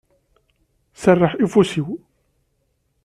[1.01, 1.87] Serreḥ i ufus-iw.